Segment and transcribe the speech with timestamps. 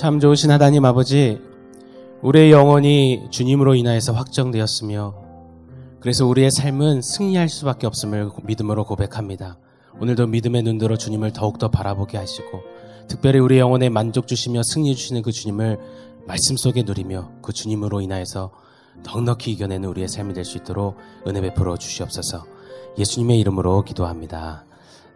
[0.00, 1.38] 참 좋으신 하나님 아버지,
[2.22, 5.14] 우리의 영혼이 주님으로 인하여서 확정되었으며,
[6.00, 9.58] 그래서 우리의 삶은 승리할 수밖에 없음을 믿음으로 고백합니다.
[10.00, 12.62] 오늘도 믿음의 눈으로 주님을 더욱더 바라보게 하시고,
[13.08, 15.78] 특별히 우리 영혼에 만족 주시며 승리 주시는 그 주님을
[16.26, 18.52] 말씀 속에 누리며 그 주님으로 인하여서
[19.04, 20.96] 넉넉히 이겨내는 우리의 삶이 될 수 있도록
[21.26, 22.46] 은혜 베풀어 주시옵소서.
[22.96, 24.64] 예수님의 이름으로 기도합니다.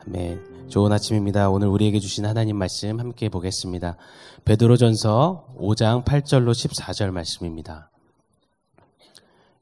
[0.06, 0.53] 아멘.
[0.68, 1.50] 좋은 아침입니다.
[1.50, 3.96] 오늘 우리에게 주신 하나님 말씀 함께 보겠습니다.
[4.44, 7.90] 베드로전서 5장 8절로 14절 말씀입니다.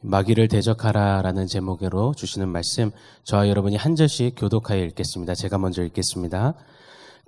[0.00, 2.90] 마귀를 대적하라라는 제목으로 주시는 말씀
[3.24, 5.34] 저와 여러분이 한 절씩 교독하여 읽겠습니다.
[5.34, 6.54] 제가 먼저 읽겠습니다.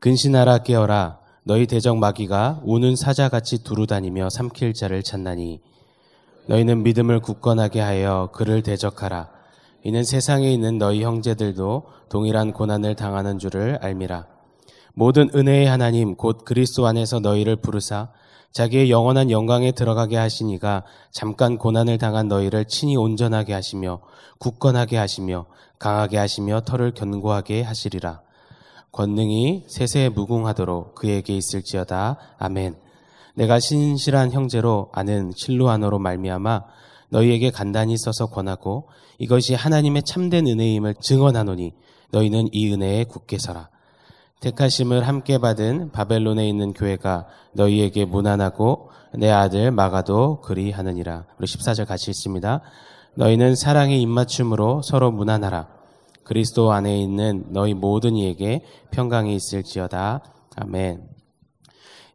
[0.00, 5.60] 근신하라 깨어라 너희 대적 마귀가 우는 사자같이 두루다니며 삼킬 자를 찾나니
[6.46, 9.33] 너희는 믿음을 굳건하게 하여 그를 대적하라
[9.86, 14.26] 이는 세상에 있는 너희 형제들도 동일한 고난을 당하는 줄을 알미라.
[14.94, 18.08] 모든 은혜의 하나님 곧 그리스도 안에서 너희를 부르사
[18.52, 24.00] 자기의 영원한 영광에 들어가게 하시니가 잠깐 고난을 당한 너희를 친히 온전하게 하시며
[24.38, 25.44] 굳건하게 하시며
[25.78, 28.22] 강하게 하시며 털을 견고하게 하시리라.
[28.90, 32.16] 권능이 세세에 무궁하도록 그에게 있을지어다.
[32.38, 32.76] 아멘.
[33.34, 36.62] 내가 신실한 형제로 아는 실루아노로 말미암아
[37.14, 41.72] 너희에게 간단히 써서 권하고 이것이 하나님의 참된 은혜임을 증언하노니
[42.10, 43.68] 너희는 이 은혜에 굳게 서라.
[44.40, 51.24] 택하심을 함께 받은 바벨론에 있는 교회가 너희에게 무난하고 내 아들 마가도 그리하느니라.
[51.38, 52.60] 우리 14절 같이 읽습니다.
[53.14, 55.68] 너희는 사랑의 입맞춤으로 서로 무난하라.
[56.24, 60.20] 그리스도 안에 있는 너희 모든 이에게 평강이 있을지어다.
[60.56, 61.13] 아멘.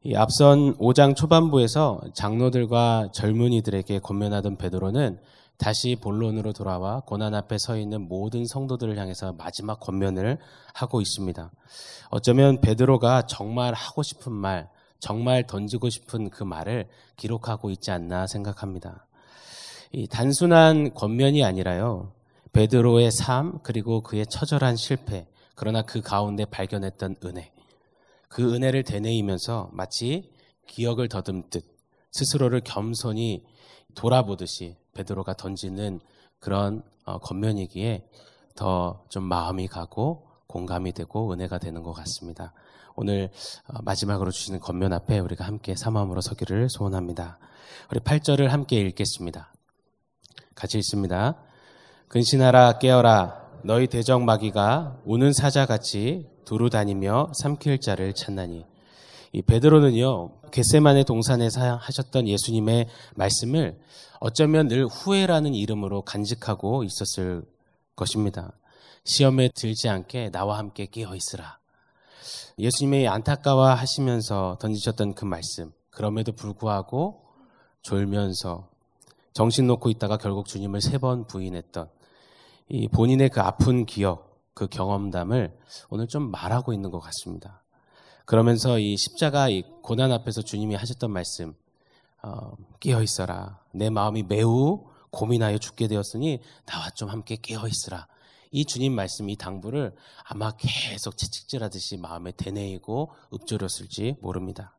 [0.02, 5.20] 이 앞선 5장 초반부에서 장로들과 젊은이들에게 권면하던 베드로는
[5.58, 10.38] 다시 본론으로 돌아와 고난 앞에 서 있는 모든 성도들을 향해서 마지막 권면을
[10.74, 11.52] 하고 있습니다.
[12.12, 19.06] 어쩌면 베드로가 정말 하고 싶은 말, 정말 던지고 싶은 그 말을 기록하고 있지 않나 생각합니다.
[19.92, 22.14] 이 단순한 권면이 아니라요.
[22.54, 27.52] 베드로의 삶 그리고 그의 처절한 실패, 그러나 그 가운데 발견했던 은혜.
[28.30, 30.32] 그 은혜를 되뇌이면서 마치
[30.68, 31.66] 기억을 더듬듯
[32.12, 33.44] 스스로를 겸손히
[33.96, 36.00] 돌아보듯이 베드로가 던지는
[36.40, 38.08] 그런 어, 겉면이기에
[38.56, 42.54] 더 좀 마음이 가고 공감이 되고 은혜가 되는 것 같습니다.
[42.96, 43.30] 오늘
[43.68, 47.40] 어, 마지막으로 주시는 겉면 앞에 우리가 함께 사마음으로 서기를 소원합니다.
[47.92, 49.52] 우리 8절을 함께 읽겠습니다.
[50.56, 51.36] 같이 읽습니다.
[52.08, 58.66] 근신하라 깨어라 너희 대적 마귀가 우는 사자같이 두루 다니며 삼킬 자를 찾나니
[59.34, 63.80] 이 베드로는요 겟세만의 동산에서 하셨던 예수님의 말씀을
[64.20, 67.44] 어쩌면 늘 후회라는 이름으로 간직하고 있었을
[67.96, 68.52] 것입니다.
[69.04, 71.60] 시험에 들지 않게 나와 함께 끼어 있으라.
[72.58, 75.72] 예수님의 안타까워 하시면서 던지셨던 그 말씀.
[75.92, 77.22] 그럼에도 불구하고
[77.84, 78.68] 졸면서
[79.34, 81.90] 정신 놓고 있다가 결국 주님을 세 번 부인했던
[82.70, 84.29] 이 본인의 그 아픈 기억,
[84.60, 85.58] 그 경험담을
[85.90, 87.64] 오늘 좀 말하고 있는 것 같습니다.
[88.26, 91.56] 그러면서 이 십자가 이 고난 앞에서 주님이 하셨던 말씀,
[92.22, 93.62] 어, 깨어 있어라.
[93.72, 98.08] 내 마음이 매우 고민하여 죽게 되었으니 나와 좀 함께 깨어 있으라.
[98.52, 104.76] 이 주님 말씀, 이 당부를 아마 계속 채찍질하듯이 마음에 되뇌이고 읊조렸을지 모릅니다.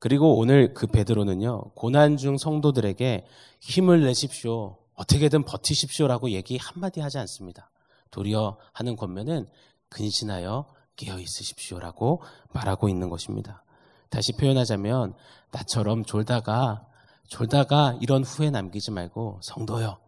[0.00, 3.24] 그리고 오늘 그 베드로는요, 고난 중 성도들에게
[3.60, 4.78] 힘을 내십시오.
[4.94, 7.69] 어떻게든 버티십시오라고 얘기 한마디 하지 않습니다.
[8.10, 9.46] 도리어 하는 권면은
[9.88, 10.66] 근신하여
[10.96, 12.22] 깨어 있으십시오라고
[12.52, 13.64] 말하고 있는 것입니다.
[14.10, 15.14] 다시 표현하자면
[15.52, 16.86] 나처럼 졸다가
[17.28, 19.98] 졸다가 이런 후회 남기지 말고 성도요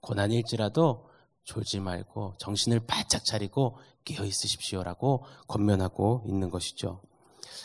[0.00, 1.08] 고난일지라도
[1.44, 7.00] 졸지 말고 정신을 바짝 차리고 깨어 있으십시오라고 권면하고 있는 것이죠.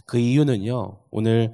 [0.05, 1.53] 그 이유는요, 오늘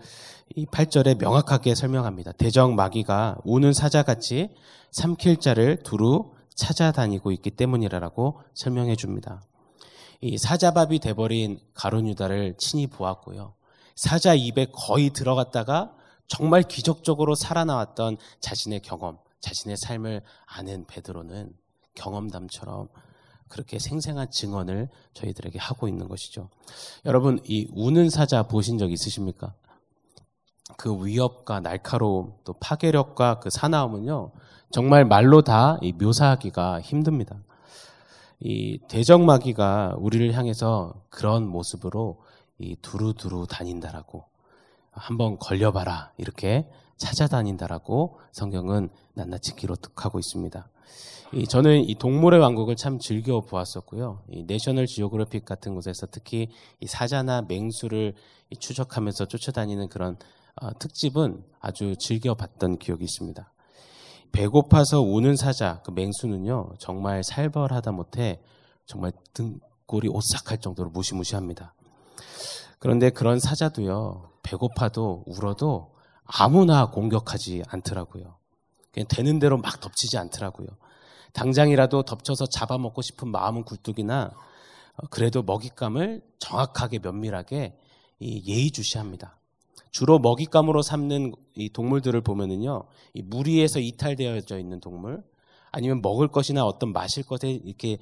[0.55, 2.31] 이 8절에 명확하게 설명합니다.
[2.33, 4.49] 대적 마귀가 우는 사자같이
[4.91, 9.41] 삼킬 자를 두루 찾아다니고 있기 때문이라고 설명해 줍니다.
[10.21, 13.53] 이 사자밥이 돼버린 가론 유다를 친히 보았고요.
[13.95, 15.95] 사자 입에 거의 들어갔다가
[16.27, 21.53] 정말 기적적으로 살아나왔던 자신의 경험, 자신의 삶을 아는 베드로는
[21.95, 22.89] 경험담처럼
[23.47, 26.49] 그렇게 생생한 증언을 저희들에게 하고 있는 것이죠.
[27.05, 29.55] 여러분, 이 우는 사자 보신 적 있으십니까?
[30.77, 34.31] 그 위협과 날카로움, 또 파괴력과 그 사나움은요,
[34.71, 37.37] 정말 말로 다 묘사하기가 힘듭니다.
[38.39, 42.21] 이 대적마귀가 우리를 향해서 그런 모습으로
[42.57, 44.23] 이 두루두루 다닌다라고
[44.91, 50.67] 한번 걸려봐라 이렇게 찾아다닌다라고 성경은 낱낱이 기록하고 있습니다.
[51.33, 54.23] 이, 저는 이 동물의 왕국을 참 즐겨 보았었고요.
[54.29, 56.49] 이 내셔널 지오그래픽 같은 곳에서 특히
[56.79, 58.15] 이 사자나 맹수를
[58.49, 60.17] 이 추적하면서 쫓아다니는 그런 어,
[60.79, 63.51] 특집은 아주 즐겨 봤던 기억이 있습니다.
[64.31, 68.39] 배고파서 우는 사자, 그 맹수는요, 정말 살벌하다 못해
[68.85, 71.73] 정말 등골이 오싹할 정도로 무시무시합니다.
[72.79, 75.93] 그런데 그런 사자도요, 배고파도 울어도
[76.23, 78.35] 아무나 공격하지 않더라고요.
[78.91, 80.67] 그냥 되는 대로 막 덮치지 않더라고요.
[81.33, 84.31] 당장이라도 덮쳐서 잡아먹고 싶은 마음은 굴뚝이나
[84.95, 87.77] 어, 그래도 먹잇감을 정확하게 면밀하게
[88.21, 89.38] 예의주시합니다.
[89.91, 95.23] 주로 먹잇감으로 삼는 이 동물들을 보면은요, 이 무리에서 이탈되어져 있는 동물,
[95.71, 97.97] 아니면 먹을 것이나 어떤 마실 것에 이렇게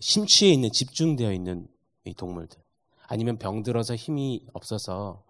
[0.00, 1.66] 심취해 있는 집중되어 있는
[2.04, 2.58] 이 동물들,
[3.06, 5.24] 아니면 병들어서 힘이 없어서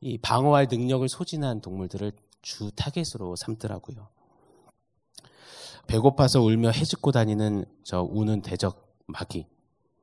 [0.00, 2.12] 이 방어할 능력을 소진한 동물들을
[2.42, 4.08] 주 타겟으로 삼더라고요.
[5.86, 9.46] 배고파서 울며 해집고 다니는 저 우는 대적 마귀,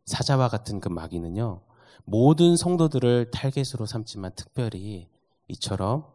[0.06, 1.62] 사자와 같은 그 마귀는요,
[2.06, 5.08] 모든 성도들을 탈겟으로 삼지만 특별히
[5.50, 6.06] 이처럼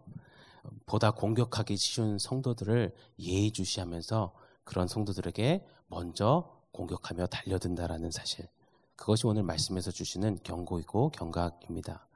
[0.86, 4.32] 보다 공격하기 쉬운 성도들을 예의주시하면서
[4.64, 8.48] 그런 성도들에게 먼저 공격하며 달려든다라는 사실.
[8.96, 12.06] 그것이 오늘 말씀에서 주시는 경고이고 경각입니다.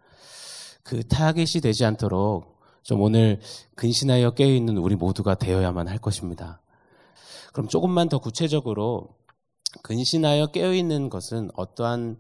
[0.83, 3.41] 그 타겟이 되지 않도록 좀 오늘
[3.75, 6.63] 근신하여 깨어있는 우리 모두가 되어야만 할 것입니다.
[7.53, 9.17] 그럼 조금만 더 구체적으로
[9.83, 12.19] 근신하여 깨어있는 것은 어떠한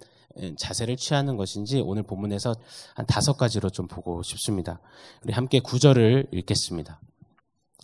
[0.56, 2.54] 자세를 취하는 것인지 오늘 본문에서
[2.94, 4.80] 한 다섯 가지로 좀 보고 싶습니다.
[5.24, 7.00] 우리 함께 구절을 읽겠습니다.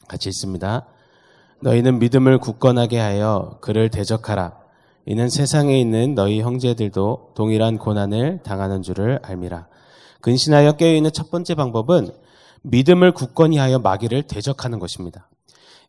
[0.08, 0.86] 같이 읽습니다.
[1.60, 4.58] 너희는 믿음을 굳건하게 하여 그를 대적하라.
[5.06, 9.68] 이는 세상에 있는 너희 형제들도 동일한 고난을 당하는 줄을 알미라.
[10.20, 12.10] 근신하여 깨어있는 첫 번째 방법은
[12.62, 15.28] 믿음을 굳건히 하여 마귀를 대적하는 것입니다.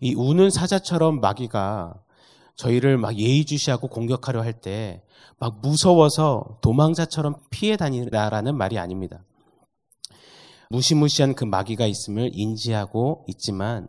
[0.01, 1.93] 이 우는 사자처럼 마귀가
[2.55, 5.01] 저희를 막 예의주시하고 공격하려 할 때
[5.37, 9.23] 막 무서워서 도망자처럼 피해 다니라라는 말이 아닙니다.
[10.69, 13.87] 무시무시한 그 마귀가 있음을 인지하고 있지만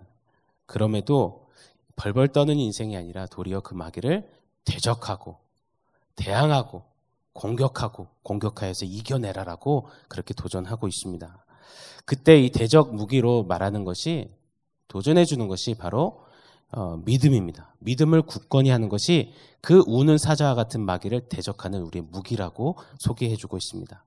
[0.66, 1.46] 그럼에도
[1.94, 4.28] 벌벌 떠는 인생이 아니라 도리어 그 마귀를
[4.64, 5.38] 대적하고
[6.16, 6.82] 대항하고
[7.32, 11.44] 공격하고 공격하여서 이겨내라라고 그렇게 도전하고 있습니다.
[12.04, 14.30] 그때 이 대적 무기로 말하는 것이
[14.88, 16.25] 도전해 주는 것이 바로
[16.72, 17.74] 어, 믿음입니다.
[17.78, 24.04] 믿음을 굳건히 하는 것이 그 우는 사자와 같은 마귀를 대적하는 우리의 무기라고 소개해 주고 있습니다.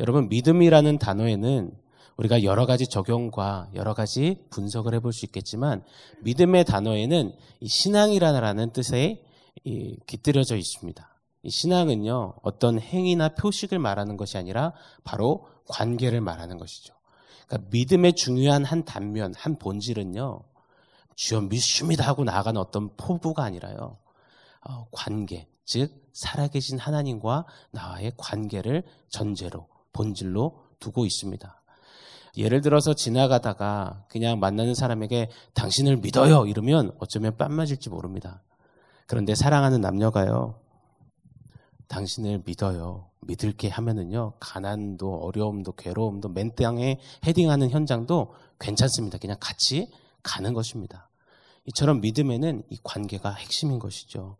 [0.00, 1.72] 여러분, 믿음이라는 단어에는
[2.16, 5.82] 우리가 여러 가지 적용과 여러 가지 분석을 해볼 수 있겠지만
[6.20, 7.32] 믿음의 단어에는
[7.64, 9.24] 신앙이라는 뜻에
[10.06, 11.08] 깃들여져 있습니다.
[11.42, 14.74] 이 신앙은요, 어떤 행위나 표식을 말하는 것이 아니라
[15.04, 16.94] 바로 관계를 말하는 것이죠.
[17.46, 20.42] 그러니까 믿음의 중요한 한 단면, 한 본질은요,
[21.20, 23.98] 주여 믿습니다 하고 나아가는 어떤 포부가 아니라요.
[24.66, 31.62] 어, 관계, 즉 살아계신 하나님과 나와의 관계를 전제로 본질로 두고 있습니다.
[32.38, 38.42] 예를 들어서 지나가다가 그냥 만나는 사람에게 당신을 믿어요 이러면 어쩌면 뺨 맞을지 모릅니다.
[39.06, 40.58] 그런데 사랑하는 남녀가요.
[41.88, 43.10] 당신을 믿어요.
[43.20, 44.34] 믿을게 하면은요.
[44.40, 49.18] 가난도 어려움도 괴로움도 맨 땅에 헤딩하는 현장도 괜찮습니다.
[49.18, 49.92] 그냥 같이
[50.22, 51.09] 가는 것입니다.
[51.70, 54.36] 이처럼 믿음에는 이 관계가 핵심인 것이죠.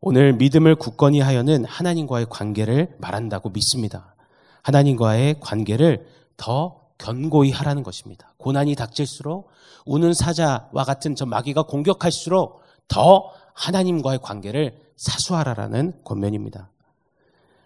[0.00, 4.14] 오늘 믿음을 굳건히 하여는 하나님과의 관계를 말한다고 믿습니다.
[4.62, 8.34] 하나님과의 관계를 더 견고히 하라는 것입니다.
[8.38, 9.48] 고난이 닥칠수록
[9.86, 16.70] 우는 사자와 같은 저 마귀가 공격할수록 더 하나님과의 관계를 사수하라라는 권면입니다.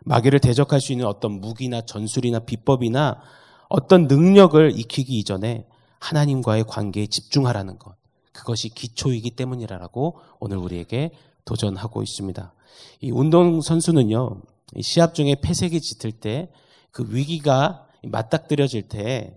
[0.05, 3.21] 마귀를 대적할 수 있는 어떤 무기나 전술이나 비법이나
[3.69, 5.67] 어떤 능력을 익히기 이전에
[5.99, 8.02] 하나님과의 관계에 집중하라는 것.
[8.33, 11.13] 그것이 기초이기 때문이라고 오늘 우리에게
[11.45, 12.55] 도전하고 있습니다.
[13.01, 14.43] 이 운동선수는요,
[14.81, 16.51] 시합 중에 폐색이 짙을 때
[16.93, 19.35] 그 위기가 맞닥뜨려질 때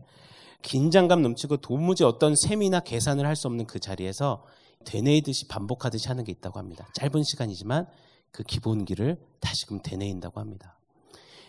[0.62, 4.44] 긴장감 넘치고 도무지 어떤 셈이나 계산을 할 수 없는 그 자리에서
[4.84, 6.88] 되뇌이듯이 반복하듯이 하는 게 있다고 합니다.
[6.94, 7.88] 짧은 시간이지만
[8.32, 10.78] 그 기본기를 다시금 되뇌인다고 합니다.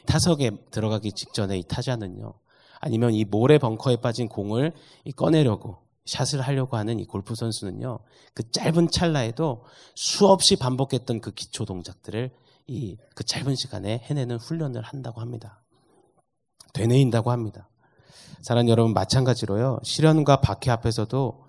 [0.06, 2.34] 타석에 들어가기 직전에 이 타자는요,
[2.78, 4.72] 아니면 이 모래 벙커에 빠진 공을
[5.16, 7.98] 꺼내려고 샷을 하려고 하는 이 골프 선수는요,
[8.34, 12.30] 그 짧은 찰나에도 수없이 반복했던 그 기초 동작들을
[12.68, 15.62] 이 그 짧은 시간에 해내는 훈련을 한다고 합니다.
[16.74, 17.68] 되뇌인다고 합니다.
[18.42, 21.46] 사랑 여러분, 마찬가지로요, 시련과 박해 앞에서도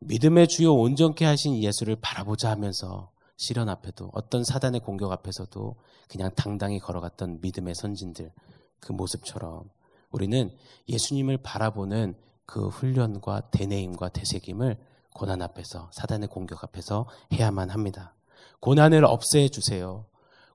[0.00, 5.76] 믿음의 주요 온전케 하신 예수를 바라보자 하면서 시련 앞에도 어떤 사단의 공격 앞에서도
[6.08, 8.32] 그냥 당당히 걸어갔던 믿음의 선진들
[8.80, 9.64] 그 모습처럼
[10.10, 10.54] 우리는
[10.88, 12.14] 예수님을 바라보는
[12.48, 14.78] 그 훈련과 대내임과 되새김을
[15.12, 18.14] 고난 앞에서 사단의 공격 앞에서 해야만 합니다.
[18.60, 20.06] 고난을 없애 주세요.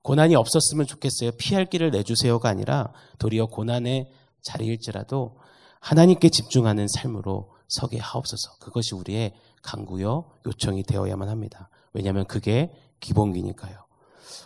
[0.02, 1.30] 고난이 없었으면 좋겠어요.
[1.38, 4.10] 피할 길을 내주세요가 아니라 도리어 고난의
[4.42, 5.38] 자리일지라도
[5.78, 8.56] 하나님께 집중하는 삶으로 서게 하옵소서.
[8.58, 9.32] 그것이 우리의
[9.62, 11.70] 강구요 요청이 되어야만 합니다.
[11.92, 13.78] 왜냐하면 그게 기본기니까요.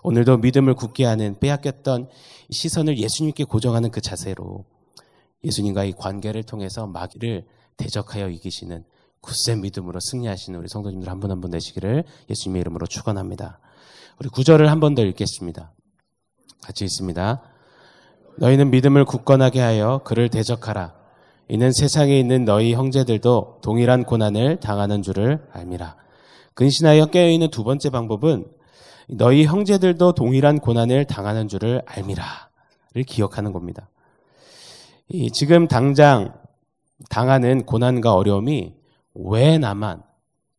[0.02, 2.10] 오늘도 믿음을 굳게 하는 빼앗겼던
[2.50, 4.66] 시선을 예수님께 고정하는 그 자세로
[5.44, 8.84] 예수님과의 관계를 통해서 마귀를 대적하여 이기시는
[9.20, 13.60] 굳센 믿음으로 승리하시는 우리 성도님들 한 분 한 분 되시기를 예수님의 이름으로 축원합니다.
[14.20, 15.72] 우리 구절을 한 번 더 읽겠습니다.
[16.62, 17.42] 같이 읽습니다.
[18.38, 20.94] 너희는 믿음을 굳건하게 하여 그를 대적하라.
[21.48, 25.96] 이는 세상에 있는 너희 형제들도 동일한 고난을 당하는 줄을 알미라.
[26.54, 28.46] 근신하여 깨어있는 두 번째 방법은
[29.08, 33.88] 너희 형제들도 동일한 고난을 당하는 줄을 알미라를 기억하는 겁니다.
[35.32, 36.34] 지금 당장
[37.08, 38.74] 당하는 고난과 어려움이
[39.14, 40.02] 왜 나만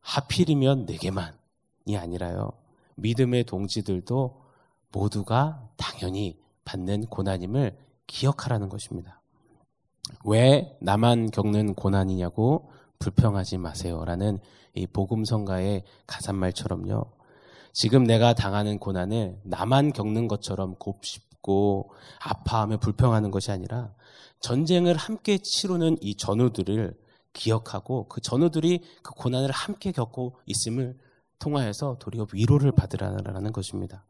[0.01, 2.51] 하필이면 내게만이 아니라요.
[2.95, 4.41] 믿음의 동지들도
[4.91, 7.77] 모두가 당연히 받는 고난임을
[8.07, 9.21] 기억하라는 것입니다.
[10.25, 14.39] 왜 나만 겪는 고난이냐고 불평하지 마세요라는
[14.73, 17.05] 이 복음성가의 가사말처럼요.
[17.71, 21.91] 지금 내가 당하는 고난을 나만 겪는 것처럼 곱씹 고
[22.21, 23.93] 아파하며 불평하는 것이 아니라
[24.41, 26.97] 전쟁을 함께 치르는 이 전우들을
[27.33, 30.97] 기억하고 그 전우들이 그 고난을 함께 겪고 있음을
[31.39, 34.05] 통하여서 도리어 위로를 받으라는 것입니다.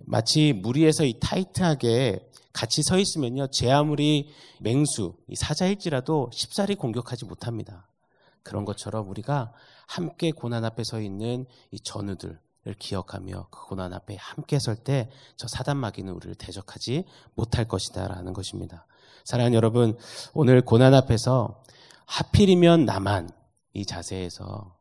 [0.00, 3.48] 마치 무리에서 이 타이트하게 같이 서 있으면요.
[3.48, 4.30] 제 아무리
[4.60, 7.88] 맹수, 사자일지라도 쉽사리 공격하지 못합니다.
[8.42, 9.52] 그런 것처럼 우리가
[9.86, 15.08] 함께 고난 앞에 서 있는 이 전우들 을 기억하며 그 고난 앞에 함께 설 때
[15.36, 18.86] 저 사단 마귀는 우리를 대적하지 못할 것이다라는 것입니다.
[19.24, 19.96] 사랑하는 여러분,
[20.34, 21.62] 오늘 고난 앞에서
[22.04, 23.30] 하필이면 나만
[23.72, 24.76] 이 자세에서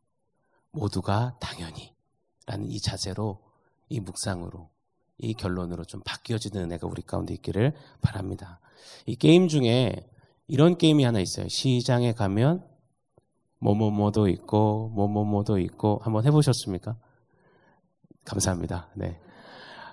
[0.72, 1.94] 모두가 당연히
[2.48, 3.40] 라는 이 자세로
[3.88, 4.70] 이 묵상으로
[5.20, 8.60] 이 결론으로 좀 바뀌어지는 은혜가 우리 가운데 있기를 바랍니다.
[9.06, 10.06] 이 게임 중에
[10.48, 11.48] 이런 게임이 하나 있어요.
[11.48, 12.68] 시장에 가면
[13.60, 16.98] 뭐뭐뭐도 있고 뭐뭐뭐도 있고 한번 해보셨습니까?
[18.30, 18.88] 감사합니다.
[18.94, 19.20] 네.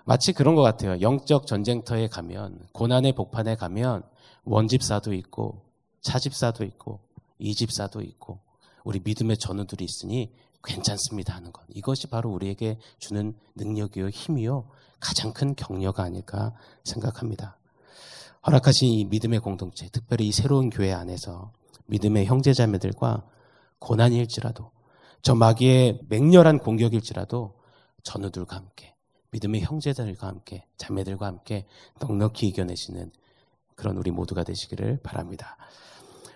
[0.05, 1.01] 마치 그런 것 같아요.
[1.01, 4.03] 영적 전쟁터에 가면 고난의 복판에 가면
[4.45, 5.63] 원집사도 있고
[6.03, 7.01] 차집사도 있고
[7.39, 8.39] 이집사도 있고
[8.85, 11.63] 우리 믿음의 전우들이 있으니 괜찮습니다 하는 것.
[11.75, 14.69] 이것이 바로 우리에게 주는 능력이요 힘이요
[15.01, 17.57] 가장 큰 격려가 아닐까 생각합니다.
[18.47, 21.53] 허락하신 이 믿음의 공동체, 특별히 이 새로운 교회 안에서
[21.87, 23.25] 믿음의 형제자매들과
[23.81, 24.71] 고난일지라도
[25.23, 27.56] 저 마귀의 맹렬한 공격일지라도
[28.07, 28.95] 전우들과 함께
[29.33, 31.67] 믿음의 형제들과 함께 자매들과 함께
[32.01, 33.11] 넉넉히 이겨내시는
[33.75, 35.57] 그런 우리 모두가 되시기를 바랍니다.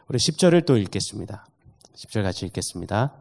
[0.09, 1.47] 우리 10절을 또 읽겠습니다.
[1.95, 3.15] 10절 같이 읽겠습니다.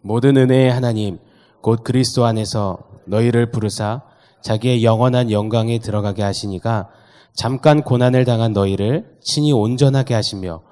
[0.00, 1.18] 모든 은혜의 하나님
[1.60, 4.02] 곧 그리스도 안에서 너희를 부르사
[4.40, 6.88] 자기의 영원한 영광에 들어가게 하시니가
[7.34, 10.62] 잠깐 고난을 당한 너희를 친히 온전하게 하시며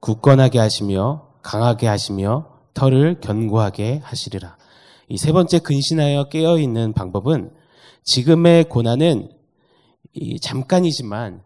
[0.00, 4.59] 굳건하게 하시며 강하게 하시며 털을 견고하게 하시리라.
[5.10, 7.50] 이 세 번째 근신하여 깨어 있는 방법은
[8.04, 9.28] 지금의 고난은
[10.40, 11.42] 잠깐이지만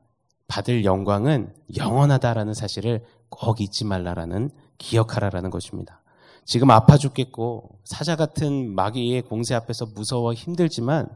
[0.49, 6.03] 받을 영광은 영원하다라는 사실을 꼭 잊지 말라라는 기억하라라는 것입니다.
[6.45, 11.09] 지금 아파 죽겠고 사자 같은 마귀의 공세 앞에서 무서워 힘들지만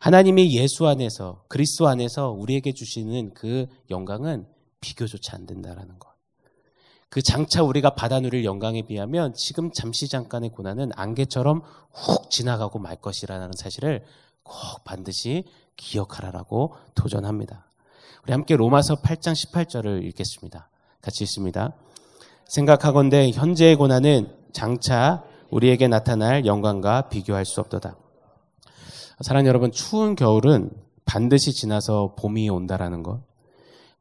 [0.00, 4.46] 하나님의 예수 안에서 그리스도 안에서 우리에게 주시는 그 영광은
[4.80, 6.07] 비교조차 안 된다라는 것.
[7.10, 11.62] 그 장차 우리가 받아 누릴 영광에 비하면 지금 잠시 잠깐의 고난은 안개처럼
[11.92, 14.04] 훅 지나가고 말 것이라는 사실을
[14.42, 15.44] 꼭 반드시
[15.76, 17.66] 기억하라라고 도전합니다.
[18.24, 20.68] 우리 함께 로마서 8장 18절을 읽겠습니다.
[21.00, 21.72] 같이 읽습니다.
[22.46, 27.96] 생각하건대 현재의 고난은 장차 우리에게 나타날 영광과 비교할 수 없도다.
[29.20, 30.70] 사랑하는 여러분, 추운 겨울은
[31.04, 33.22] 반드시 지나서 봄이 온다라는 것.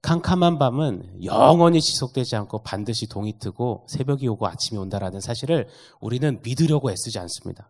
[0.01, 5.67] 캄캄한 밤은 영원히 지속되지 않고 반드시 동이 트고 새벽이 오고 아침이 온다라는 사실을
[5.99, 7.69] 우리는 믿으려고 애쓰지 않습니다.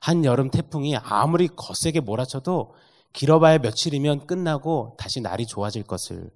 [0.00, 2.74] 한 여름 태풍이 아무리 거세게 몰아쳐도
[3.12, 6.30] 길어봐야 며칠이면 끝나고 다시 날이 좋아질 것을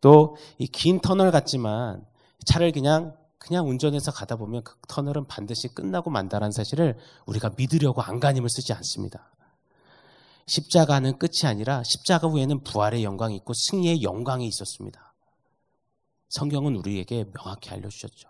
[0.00, 2.04] 또 이 긴 터널 같지만
[2.44, 6.96] 차를 그냥 그냥 운전해서 가다 보면 그 터널은 반드시 끝나고 만다라는 사실을
[7.26, 9.31] 우리가 믿으려고 안간힘을 쓰지 않습니다.
[10.46, 15.14] 십자가는 끝이 아니라 십자가 후에는 부활의 영광이 있고 승리의 영광이 있었습니다.
[16.28, 18.28] 성경은 우리에게 명확히 알려주셨죠.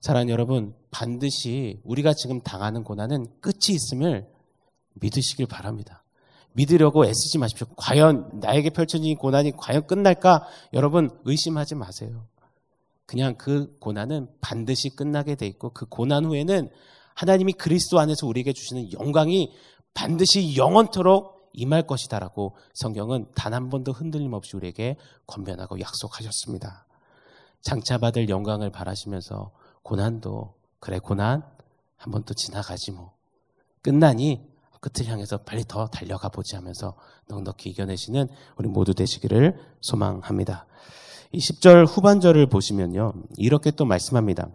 [0.00, 4.28] 사랑하는 여러분, 반드시 우리가 지금 당하는 고난은 끝이 있음을
[4.94, 6.04] 믿으시길 바랍니다.
[6.52, 7.66] 믿으려고 애쓰지 마십시오.
[7.76, 10.46] 과연 나에게 펼쳐진 고난이 과연 끝날까?
[10.72, 12.26] 여러분 의심하지 마세요.
[13.06, 16.70] 그냥 그 고난은 반드시 끝나게 돼 있고 그 고난 후에는
[17.14, 19.52] 하나님이 그리스도 안에서 우리에게 주시는 영광이
[19.94, 24.96] 반드시 영원토록 임할 것이다라고 성경은 단 한 번도 흔들림 없이 우리에게
[25.26, 26.86] 권면하고 약속하셨습니다.
[27.62, 31.42] 장차 받을 영광을 바라시면서 고난도 그래 고난
[31.96, 33.12] 한 번 또 지나가지 뭐
[33.82, 34.42] 끝나니
[34.80, 36.94] 끝을 향해서 빨리 더 달려가 보지 하면서
[37.28, 40.66] 넉넉히 이겨내시는 우리 모두 되시기를 소망합니다.
[41.32, 43.14] 이 10절 후반절을 보시면요.
[43.38, 44.48] 이렇게 또 말씀합니다.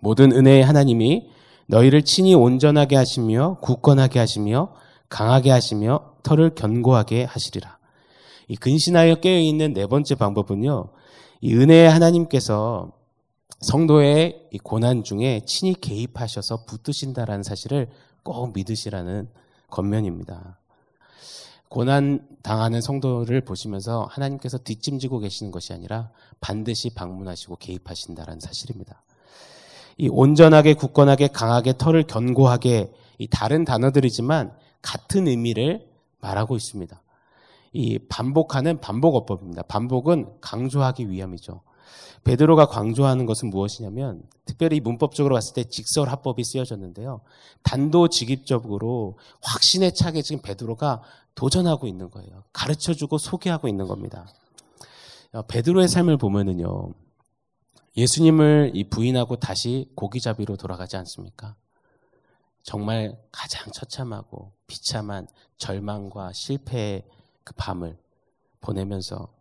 [0.00, 1.30] 모든 은혜의 하나님이
[1.66, 4.74] 너희를 친히 온전하게 하시며 굳건하게 하시며
[5.08, 7.78] 강하게 하시며 털을 견고하게 하시리라.
[8.48, 10.88] 이 근신하여 깨어 있는 네 번째 방법은요.
[11.40, 12.92] 이 은혜의 하나님께서
[13.60, 17.88] 성도의 이 고난 중에 친히 개입하셔서 붙드신다라는 사실을
[18.22, 19.28] 꼭 믿으시라는
[19.70, 20.58] 겉면입니다.
[21.68, 29.02] 고난 당하는 성도를 보시면서 하나님께서 뒷짐지고 계시는 것이 아니라 반드시 방문하시고 개입하신다라는 사실입니다.
[29.98, 35.86] 이 온전하게 굳건하게 강하게 털을 견고하게 이 다른 단어들이지만 같은 의미를
[36.20, 37.02] 말하고 있습니다.
[37.72, 39.62] 이 반복하는 반복어법입니다.
[39.62, 41.62] 반복은 강조하기 위함이죠.
[42.24, 47.20] 베드로가 강조하는 것은 무엇이냐면 특별히 문법적으로 봤을 때 직설합법이 쓰여졌는데요.
[47.62, 51.02] 단도직입적으로 확신에 차게 지금 베드로가
[51.36, 52.42] 도전하고 있는 거예요.
[52.52, 54.26] 가르쳐주고 소개하고 있는 겁니다.
[55.32, 56.94] 어, 베드로의 삶을 보면은요.
[57.96, 61.56] 예수님을 부인하고 다시 고기잡이로 돌아가지 않습니까?
[62.62, 65.26] 정말 가장 처참하고 비참한
[65.56, 67.04] 절망과 실패의
[67.44, 67.96] 그 밤을
[68.60, 69.32] 보내면서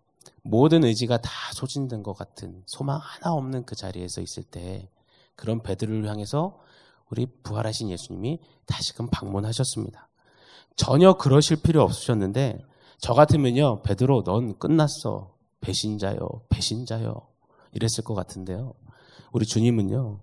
[0.43, 4.89] 모든 의지가 다 소진된 것 같은 소망 하나 없는 그 자리에서 있을 때
[5.35, 6.59] 그런 베드로를 향해서
[7.09, 10.07] 우리 부활하신 예수님이 다시금 방문하셨습니다.
[10.75, 12.63] 전혀 그러실 필요 없으셨는데
[12.99, 16.19] 저 같으면요 베드로 넌 끝났어 배신자요
[16.49, 17.34] 배신자요
[17.75, 18.73] 이랬을 것 같은데요.
[19.31, 20.19] 우리 주님은요,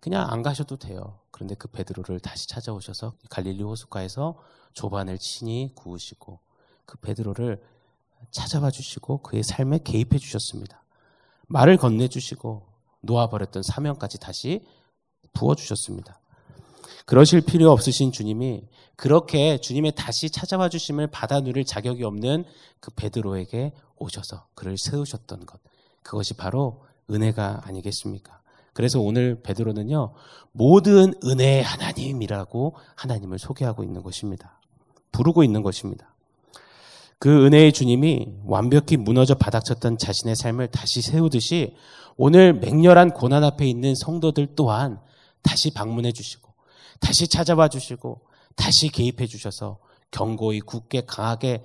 [0.00, 1.18] 그냥 안 가셔도 돼요.
[1.30, 4.38] 그런데 그 베드로를 다시 찾아오셔서 갈릴리 호숫가에서
[4.74, 6.40] 조반을 친히 구우시고
[6.84, 7.62] 그 베드로를
[8.30, 10.84] 찾아봐 주시고 그의 삶에 개입해 주셨습니다.
[11.46, 12.66] 말을 건네 주시고
[13.00, 14.66] 놓아버렸던 사명까지 다시
[15.32, 16.20] 부어 주셨습니다.
[17.06, 22.44] 그러실 필요 없으신 주님이 그렇게 주님의 다시 찾아와 주심을 받아 누릴 자격이 없는
[22.80, 25.60] 그 베드로에게 오셔서 그를 세우셨던 것.
[26.02, 28.40] 그것이 바로 은혜가 아니겠습니까?
[28.72, 30.14] 그래서 오늘 베드로는요,
[30.52, 34.60] 모든 은혜의 하나님이라고 하나님을 소개하고 있는 것입니다.
[35.10, 36.14] 부르고 있는 것입니다.
[37.18, 41.74] 그 은혜의 주님이 완벽히 무너져 바닥쳤던 자신의 삶을 다시 세우듯이
[42.16, 45.00] 오늘 맹렬한 고난 앞에 있는 성도들 또한
[45.42, 46.52] 다시 방문해 주시고,
[47.00, 48.20] 다시 찾아와 주시고,
[48.54, 49.78] 다시 개입해 주셔서
[50.10, 51.64] 견고히 굳게 강하게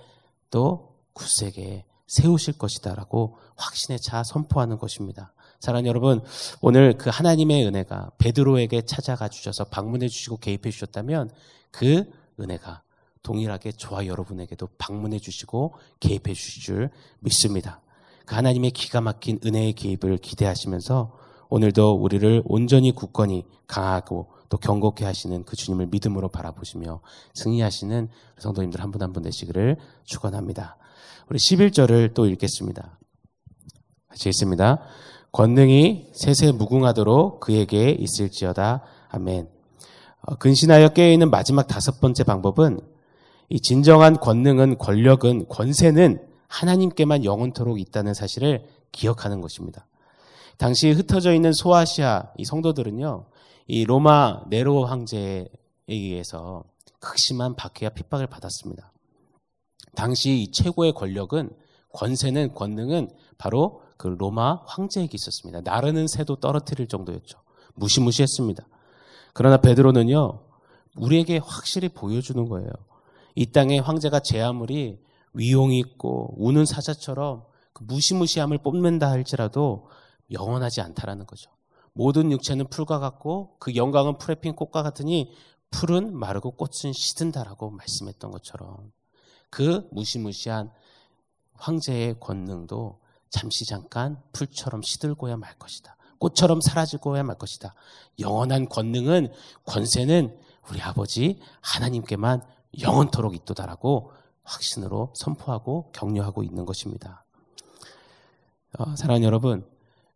[0.49, 5.32] 또 굳세게 세우실 것이다라고 확신에 차 선포하는 것입니다.
[5.63, 6.21] 사랑하는 여러분,
[6.59, 11.29] 오늘 그 하나님의 은혜가 베드로에게 찾아가 주셔서 방문해 주시고 개입해 주셨다면
[11.71, 12.03] 그
[12.37, 12.81] 은혜가
[13.21, 16.89] 동일하게 저와 여러분에게도 방문해 주시고 개입해 주실 줄
[17.21, 17.79] 믿습니다.
[18.25, 25.45] 그 하나님의 기가 막힌 은혜의 개입을 기대하시면서 오늘도 우리를 온전히 굳건히 강하고 또 경고케 하시는
[25.45, 26.99] 그 주님을 믿음으로 바라보시며
[27.35, 30.75] 승리하시는 성도님들 한 분 한분 되시기를 축원합니다.
[31.29, 32.99] 우리 11절을 또 읽겠습니다.
[34.09, 34.79] 같이 읽습니다.
[35.33, 38.83] 권능이 세세 무궁하도록 그에게 있을지어다.
[39.09, 39.49] 아멘.
[40.21, 42.79] 어, 근신하여 깨어있는 마지막 다섯 번째 방법은
[43.49, 49.87] 이 진정한 권능은 권력은 권세는 하나님께만 영원토록 있다는 사실을 기억하는 것입니다.
[50.57, 53.25] 당시 흩어져 있는 소아시아 이 성도들은요,
[53.67, 55.47] 이 로마 네로 황제에
[55.87, 56.63] 의해서
[56.99, 58.91] 극심한 박해와 핍박을 받았습니다.
[59.95, 61.49] 당시 최고의 권력은
[61.93, 65.61] 권세는 권능은 바로 그 로마 황제에게 있었습니다.
[65.61, 67.39] 나르는 새도 떨어뜨릴 정도였죠.
[67.75, 68.67] 무시무시했습니다.
[69.33, 70.41] 그러나 베드로는요,
[70.97, 72.69] 우리에게 확실히 보여주는 거예요.
[73.35, 74.99] 이 땅의 황제가 제 아무리
[75.33, 79.87] 위용이 있고 우는 사자처럼 그 무시무시함을 뽐낸다 할지라도
[80.31, 81.49] 영원하지 않다라는 거죠.
[81.93, 85.31] 모든 육체는 풀과 같고 그 영광은 풀에 핀 꽃과 같으니
[85.71, 88.91] 풀은 마르고 꽃은 시든다라고 말씀했던 것처럼
[89.49, 90.71] 그 무시무시한
[91.55, 95.95] 황제의 권능도 잠시 잠깐 풀처럼 시들고야 말 것이다.
[96.19, 97.73] 꽃처럼 사라지고야 말 것이다.
[98.19, 99.31] 영원한 권능은
[99.65, 100.37] 권세는
[100.69, 102.41] 우리 아버지 하나님께만
[102.81, 104.11] 영원토록 있도다라고
[104.43, 107.25] 확신으로 선포하고 격려하고 있는 것입니다.
[108.77, 109.65] 어, 사랑하는 여러분,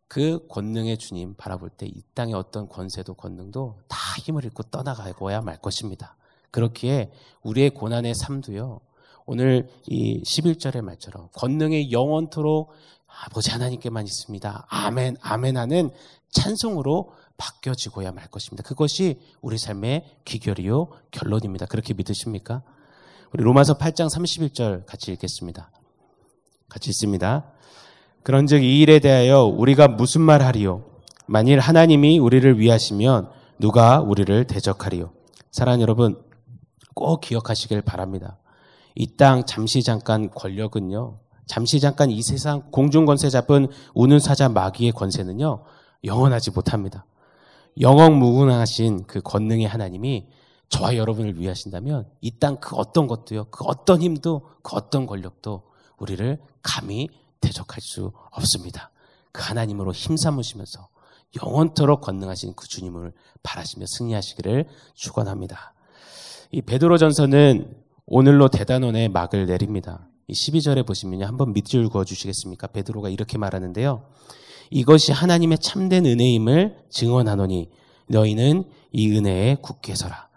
[0.08, 5.60] 그 권능의 주님 바라볼 때 이 땅의 어떤 권세도 권능도 다 힘을 잃고 떠나가고야 말
[5.60, 6.16] 것입니다.
[6.50, 8.80] 그렇기에 우리의 고난의 삶도요,
[9.30, 12.72] 오늘 이 11절의 말처럼 권능의 영원토록
[13.26, 14.66] 아버지 하나님께만 있습니다.
[14.70, 15.90] 아멘, 아멘 하는
[16.30, 18.62] 찬송으로 바뀌어지고야 말 것입니다.
[18.66, 21.66] 그것이 우리 삶의 귀결이요, 결론입니다.
[21.66, 22.62] 그렇게 믿으십니까?
[23.34, 25.72] 우리 로마서 8장 31절 같이 읽겠습니다.
[26.70, 27.52] 같이 읽습니다.
[28.22, 30.86] 그런즉 이 일에 대하여 우리가 무슨 말 하리요?
[31.26, 35.12] 만일 하나님이 우리를 위하시면 누가 우리를 대적하리요?
[35.50, 36.18] 사랑하는 여러분,
[36.94, 38.38] 꼭 기억하시길 바랍니다.
[38.98, 44.90] 이 땅 잠시 잠깐 권력은요, 잠시 잠깐 이 세상 공중 권세 잡은 우는 사자 마귀의
[44.92, 45.62] 권세는요,
[46.02, 47.06] 영원하지 못합니다.
[47.80, 50.26] 영원 무궁하신 그 권능의 하나님이
[50.68, 55.62] 저와 여러분을 위하신다면 이 땅 그 어떤 것도요, 그 어떤 힘도, 그 어떤 권력도
[55.98, 57.08] 우리를 감히
[57.40, 58.90] 대적할 수 없습니다.
[59.30, 60.88] 그 하나님으로 힘삼으시면서
[61.40, 63.12] 영원토록 권능하신 그 주님을
[63.44, 65.72] 바라시며 승리하시기를 축원합니다.
[66.50, 70.08] 이 베드로전서는 오늘로 대단원의 막을 내립니다.
[70.28, 71.26] 이 12절에 보시면요.
[71.26, 72.68] 한번 밑줄 그어 주시겠습니까?
[72.68, 74.02] 베드로가 이렇게 말하는데요.
[74.70, 77.68] 이것이 하나님의 참된 은혜임을 증언하노니
[78.06, 80.28] 너희는 이 은혜에 굳게 서라.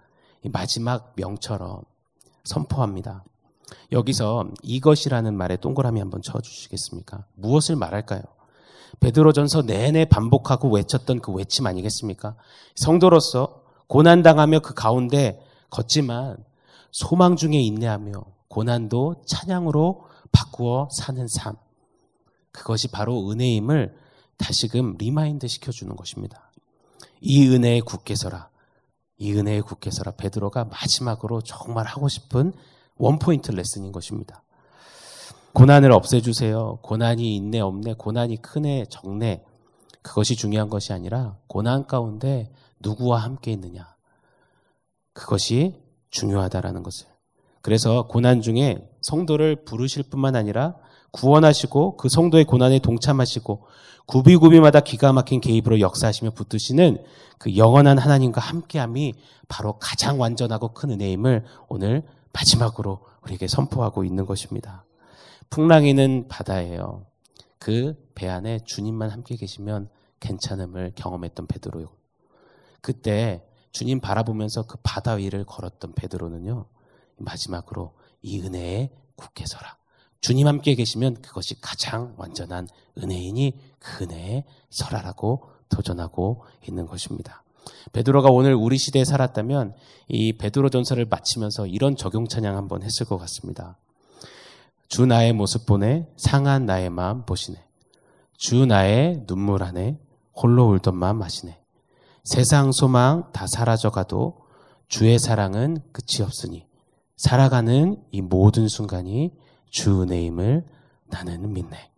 [0.51, 1.84] 마지막 명처럼
[2.43, 3.23] 선포합니다.
[3.93, 7.23] 여기서 이것이라는 말에 동그라미 한번 쳐 주시겠습니까?
[7.36, 8.21] 무엇을 말할까요?
[8.99, 12.36] 베드로전서 내내 반복하고 외쳤던 그 외침 아니겠습니까?
[12.75, 16.36] 성도로서 고난당하며 그 가운데 걷지만
[16.91, 21.56] 소망 중에 인내하며 고난도 찬양으로 바꾸어 사는 삶.
[22.51, 23.95] 그것이 바로 은혜임을
[24.38, 26.51] 다시금 remind 시켜주는 것입니다.
[27.21, 28.49] 이 은혜에 굳게 서라.
[29.17, 30.12] 이 은혜에 굳게 서라.
[30.12, 32.54] 베드로가 마지막으로 정말 하고 싶은
[32.97, 34.43] 원포인트 레슨인 것입니다.
[35.54, 36.80] 고난을 없애주세요.
[36.82, 39.43] 고난이 있네, 없네, 고난이 크네, 적네.
[40.01, 43.95] 그것이 중요한 것이 아니라 고난 가운데 누구와 함께 있느냐.
[45.13, 45.80] 그것이
[46.12, 47.08] 중요하다라는 것을.
[47.62, 50.76] 그래서 고난 중에 성도를 부르실 뿐만 아니라
[51.12, 53.65] 구원하시고 그 성도의 고난에 동참하시고
[54.08, 57.04] 구비구비마다 기가 막힌 개입으로 역사하시며 붙드시는
[57.38, 59.13] 그 영원한 하나님과 함께함이
[59.47, 64.86] 바로 가장 완전하고 큰 은혜임을 오늘 마지막으로 우리에게 선포하고 있는 것입니다.
[65.50, 67.06] 풍랑이는 바다예요.
[67.60, 71.89] 그 배 안에 주님만 함께 계시면 괜찮음을 경험했던 베드로요.
[72.80, 76.65] 그때 주님 바라보면서 그 바다 위를 걸었던 베드로는요.
[77.17, 79.77] 마지막으로 이 은혜에 굳게 서라.
[80.19, 87.43] 주님 함께 계시면 그것이 가장 완전한 은혜이니 그 은혜에 서라라고 도전하고 있는 것입니다.
[87.93, 89.75] 베드로가 오늘 우리 시대에 살았다면
[90.07, 93.77] 이 베드로 전서를 마치면서 이런 적용 찬양 한번 했을 것 같습니다.
[94.88, 97.63] 주 나의 모습 보내 상한 나의 마음 보시네.
[98.38, 99.97] 주 나의 눈물 안에
[100.36, 101.61] 홀로 울던 마음 마시네.
[102.23, 104.41] 세상 소망 다 사라져가도
[104.88, 106.67] 주의 사랑은 끝이 없으니
[107.17, 109.34] 살아가는 이 모든 순간이
[109.69, 110.65] 주 은혜임을
[111.07, 111.91] 나는 믿네.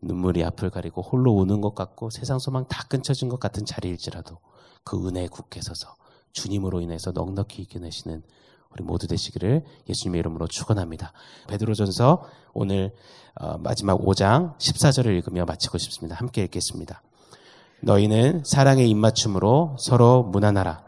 [0.00, 4.38] 눈물이 앞을 가리고 홀로 우는 것 같고 세상 소망 다 끊쳐진 것 같은 자리일지라도
[4.84, 5.96] 그 은혜에 굳게 서서
[6.32, 8.22] 주님으로 인해서 넉넉히 이겨내시는
[8.70, 11.12] 우리 모두 되시기를 예수님의 이름으로 축원합니다.
[11.48, 12.94] 베드로전서 오늘
[13.36, 16.16] 어, 마지막 5장 14절을 읽으며 마치고 싶습니다.
[16.16, 17.02] 함께 읽겠습니다.
[17.84, 20.82] 너희는 사랑의 입맞춤으로 서로 무난하라.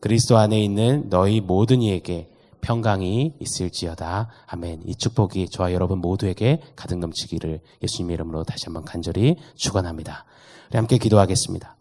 [0.00, 2.28] 그리스도 안에 있는 너희 모든 이에게
[2.60, 4.28] 평강이 있을지어다.
[4.46, 4.82] 아멘.
[4.86, 10.24] 이 축복이 저와 여러분 모두에게 가득 넘치기를 예수님의 이름으로 다시 한번 간절히 축원합니다.
[10.70, 11.76] 우리 함께 기도하겠습니다.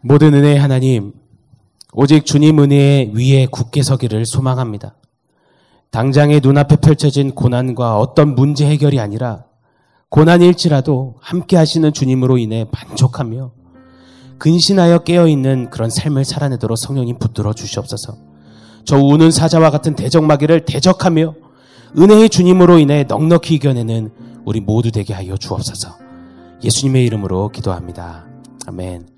[0.00, 1.14] 모든 은혜의 하나님,
[1.92, 4.94] 오직 주님 은혜의 위에 굳게 서기를 소망합니다.
[5.90, 9.45] 당장의 눈앞에 펼쳐진 고난과 어떤 문제 해결이 아니라
[10.16, 13.52] 고난일지라도 함께 하시는 주님으로 인해 만족하며
[14.38, 18.16] 근신하여 깨어있는 그런 삶을 살아내도록 성령님 붙들어 주시옵소서.
[18.86, 21.34] 저 우는 사자와 같은 대적마귀를 대적하며
[21.98, 24.10] 은혜의 주님으로 인해 넉넉히 이겨내는
[24.46, 25.98] 우리 모두 되게 하여 주옵소서.
[26.64, 28.24] 예수님의 이름으로 기도합니다.
[28.66, 29.15] 아멘.